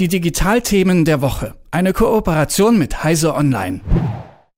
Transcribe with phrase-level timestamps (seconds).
[0.00, 1.54] Die Digitalthemen der Woche.
[1.70, 3.80] Eine Kooperation mit Heise Online.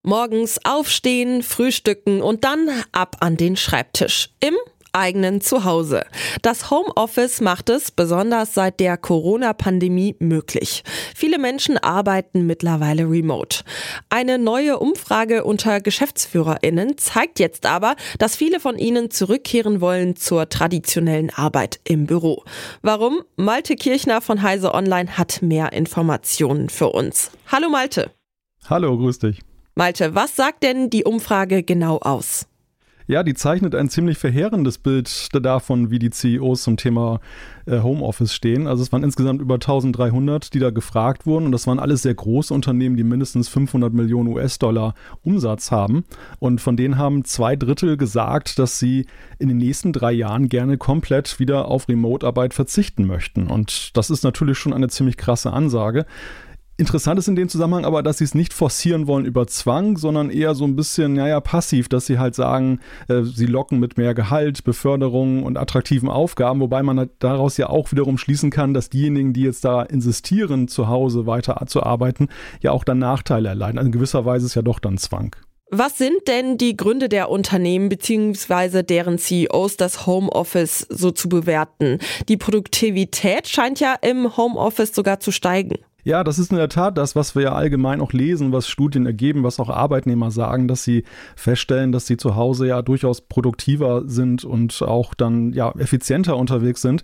[0.03, 4.31] Morgens aufstehen, frühstücken und dann ab an den Schreibtisch.
[4.41, 4.55] Im
[4.97, 6.05] eigenen Zuhause.
[6.43, 10.83] Das Homeoffice macht es besonders seit der Corona-Pandemie möglich.
[11.15, 13.63] Viele Menschen arbeiten mittlerweile remote.
[14.09, 20.49] Eine neue Umfrage unter Geschäftsführerinnen zeigt jetzt aber, dass viele von ihnen zurückkehren wollen zur
[20.49, 22.43] traditionellen Arbeit im Büro.
[22.83, 23.23] Warum?
[23.37, 27.31] Malte Kirchner von Heise Online hat mehr Informationen für uns.
[27.53, 28.11] Hallo Malte.
[28.69, 29.41] Hallo, grüß dich.
[29.75, 32.47] Malte, was sagt denn die Umfrage genau aus?
[33.09, 37.21] Ja, die zeichnet ein ziemlich verheerendes Bild davon, wie die CEOs zum Thema
[37.67, 38.67] äh, Homeoffice stehen.
[38.67, 42.15] Also es waren insgesamt über 1300, die da gefragt wurden und das waren alles sehr
[42.15, 46.05] große Unternehmen, die mindestens 500 Millionen US-Dollar Umsatz haben.
[46.41, 49.07] Und von denen haben zwei Drittel gesagt, dass sie
[49.39, 53.47] in den nächsten drei Jahren gerne komplett wieder auf Remote-Arbeit verzichten möchten.
[53.47, 56.07] Und das ist natürlich schon eine ziemlich krasse Ansage.
[56.79, 60.29] Interessant ist in dem Zusammenhang aber, dass sie es nicht forcieren wollen über Zwang, sondern
[60.29, 64.13] eher so ein bisschen, naja, passiv, dass sie halt sagen, äh, sie locken mit mehr
[64.13, 68.91] Gehalt, Beförderung und attraktiven Aufgaben, wobei man halt daraus ja auch wiederum schließen kann, dass
[68.91, 72.29] diejenigen, die jetzt da insistieren, zu Hause weiter zu arbeiten,
[72.61, 73.79] ja auch dann Nachteile erleiden.
[73.79, 75.35] Also in gewisser Weise ist ja doch dann Zwang.
[75.71, 78.83] Was sind denn die Gründe der Unternehmen bzw.
[78.83, 81.99] deren CEOs, das Homeoffice so zu bewerten?
[82.29, 85.77] Die Produktivität scheint ja im Homeoffice sogar zu steigen.
[86.07, 89.07] Ja, das ist in der Tat das, was wir ja allgemein auch lesen, was Studien
[89.07, 91.03] ergeben, was auch Arbeitnehmer sagen, dass sie
[91.35, 96.81] feststellen, dass sie zu Hause ja durchaus produktiver sind und auch dann ja effizienter unterwegs
[96.81, 97.03] sind.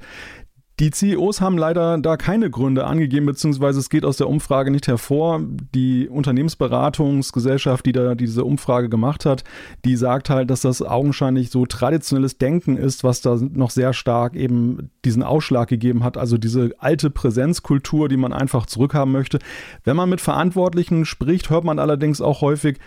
[0.80, 4.88] Die CEOs haben leider da keine Gründe angegeben, beziehungsweise es geht aus der Umfrage nicht
[4.88, 5.40] hervor.
[5.74, 9.44] Die Unternehmensberatungsgesellschaft, die da diese Umfrage gemacht hat,
[9.84, 14.34] die sagt halt, dass das augenscheinlich so traditionelles Denken ist, was da noch sehr stark
[14.34, 16.16] eben diesen Ausschlag gegeben hat.
[16.16, 19.40] Also diese alte Präsenzkultur, die man einfach zurückhaben möchte.
[19.84, 22.78] Wenn man mit Verantwortlichen spricht, hört man allerdings auch häufig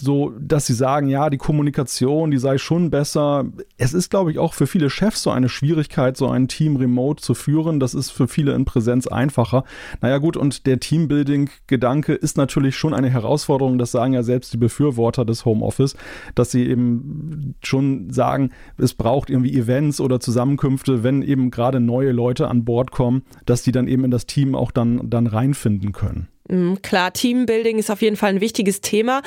[0.00, 3.44] so, dass sie sagen, ja, die Kommunikation, die sei schon besser.
[3.76, 7.22] Es ist, glaube ich, auch für viele Chefs so eine Schwierigkeit, so ein Team remote
[7.22, 7.80] zu führen.
[7.80, 9.64] Das ist für viele in Präsenz einfacher.
[10.00, 13.78] Naja gut, und der Teambuilding-Gedanke ist natürlich schon eine Herausforderung.
[13.78, 15.96] Das sagen ja selbst die Befürworter des Homeoffice,
[16.34, 22.12] dass sie eben schon sagen, es braucht irgendwie Events oder Zusammenkünfte, wenn eben gerade neue
[22.12, 25.92] Leute an Bord kommen, dass die dann eben in das Team auch dann, dann reinfinden
[25.92, 26.28] können.
[26.48, 29.22] Mhm, klar, Teambuilding ist auf jeden Fall ein wichtiges Thema.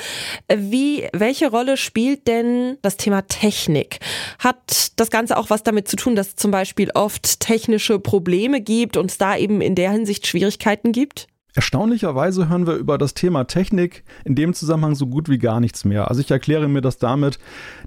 [0.54, 3.98] Wie, welche Rolle spielt denn das Thema Technik?
[4.38, 8.60] Hat das Ganze auch was damit zu tun, dass es zum Beispiel oft technische Probleme
[8.60, 11.26] gibt und es da eben in der Hinsicht Schwierigkeiten gibt?
[11.54, 15.84] Erstaunlicherweise hören wir über das Thema Technik in dem Zusammenhang so gut wie gar nichts
[15.84, 16.08] mehr.
[16.08, 17.40] Also ich erkläre mir das damit,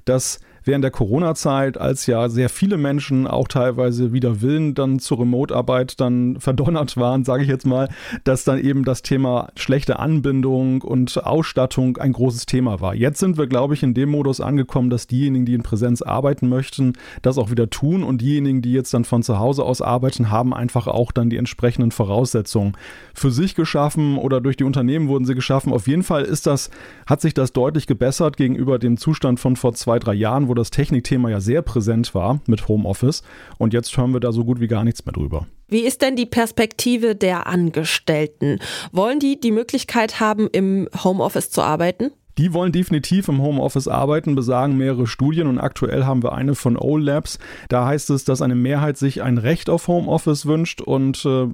[0.03, 5.19] dass während der Corona-Zeit, als ja sehr viele Menschen auch teilweise wieder Willen dann zur
[5.19, 7.89] Remote-Arbeit dann verdonnert waren, sage ich jetzt mal,
[8.23, 12.93] dass dann eben das Thema schlechte Anbindung und Ausstattung ein großes Thema war.
[12.95, 16.49] Jetzt sind wir, glaube ich, in dem Modus angekommen, dass diejenigen, die in Präsenz arbeiten
[16.49, 20.29] möchten, das auch wieder tun und diejenigen, die jetzt dann von zu Hause aus arbeiten,
[20.29, 22.73] haben einfach auch dann die entsprechenden Voraussetzungen
[23.13, 25.73] für sich geschaffen oder durch die Unternehmen wurden sie geschaffen.
[25.73, 26.69] Auf jeden Fall ist das,
[27.05, 30.69] hat sich das deutlich gebessert gegenüber dem Zustand von vor zwei, drei Jahren, wo das
[30.69, 33.23] Technikthema ja sehr präsent war mit Homeoffice.
[33.57, 35.47] Und jetzt hören wir da so gut wie gar nichts mehr drüber.
[35.69, 38.59] Wie ist denn die Perspektive der Angestellten?
[38.91, 42.11] Wollen die die Möglichkeit haben, im Homeoffice zu arbeiten?
[42.37, 46.77] Die wollen definitiv im Homeoffice arbeiten, besagen mehrere Studien und aktuell haben wir eine von
[46.77, 47.39] O-Labs.
[47.69, 51.47] Da heißt es, dass eine Mehrheit sich ein Recht auf Homeoffice wünscht und äh,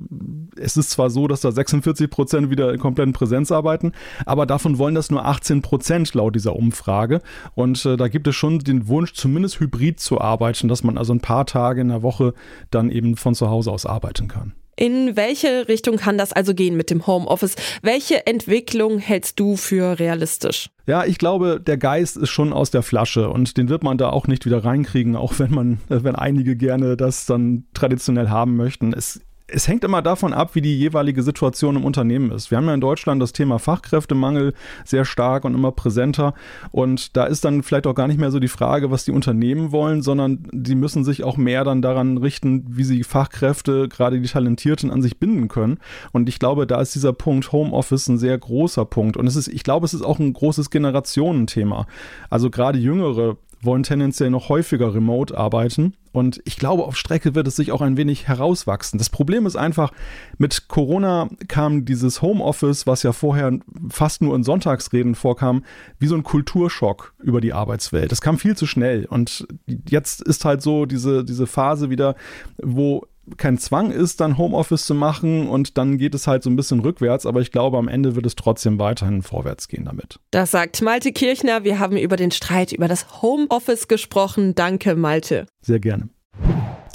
[0.59, 3.91] es ist zwar so, dass da 46 Prozent wieder in kompletten Präsenz arbeiten,
[4.25, 7.21] aber davon wollen das nur 18 Prozent laut dieser Umfrage
[7.55, 11.13] und äh, da gibt es schon den Wunsch, zumindest hybrid zu arbeiten, dass man also
[11.13, 12.33] ein paar Tage in der Woche
[12.71, 14.53] dann eben von zu Hause aus arbeiten kann.
[14.79, 17.55] In welche Richtung kann das also gehen mit dem Homeoffice?
[17.81, 20.69] Welche Entwicklung hältst du für realistisch?
[20.85, 24.11] Ja, ich glaube, der Geist ist schon aus der Flasche und den wird man da
[24.11, 28.93] auch nicht wieder reinkriegen, auch wenn man, wenn einige gerne das dann traditionell haben möchten.
[28.93, 32.51] Es es hängt immer davon ab, wie die jeweilige Situation im Unternehmen ist.
[32.51, 36.33] Wir haben ja in Deutschland das Thema Fachkräftemangel sehr stark und immer präsenter.
[36.71, 39.71] Und da ist dann vielleicht auch gar nicht mehr so die Frage, was die Unternehmen
[39.71, 44.27] wollen, sondern die müssen sich auch mehr dann daran richten, wie sie Fachkräfte, gerade die
[44.27, 45.79] Talentierten, an sich binden können.
[46.11, 49.15] Und ich glaube, da ist dieser Punkt Homeoffice ein sehr großer Punkt.
[49.15, 51.87] Und es ist, ich glaube, es ist auch ein großes Generationenthema.
[52.29, 55.93] Also gerade Jüngere wollen tendenziell noch häufiger remote arbeiten.
[56.11, 58.97] Und ich glaube, auf Strecke wird es sich auch ein wenig herauswachsen.
[58.97, 59.91] Das Problem ist einfach,
[60.37, 63.59] mit Corona kam dieses Homeoffice, was ja vorher
[63.89, 65.63] fast nur in Sonntagsreden vorkam,
[65.99, 68.11] wie so ein Kulturschock über die Arbeitswelt.
[68.11, 69.05] Das kam viel zu schnell.
[69.05, 69.47] Und
[69.89, 72.15] jetzt ist halt so diese, diese Phase wieder,
[72.61, 76.55] wo kein Zwang ist, dann Homeoffice zu machen und dann geht es halt so ein
[76.55, 80.19] bisschen rückwärts, aber ich glaube, am Ende wird es trotzdem weiterhin vorwärts gehen damit.
[80.31, 81.63] Das sagt Malte Kirchner.
[81.63, 84.55] Wir haben über den Streit über das Homeoffice gesprochen.
[84.55, 85.45] Danke, Malte.
[85.61, 86.09] Sehr gerne.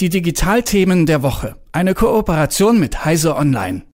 [0.01, 1.57] Die Digitalthemen der Woche.
[1.73, 3.83] Eine Kooperation mit Heise Online.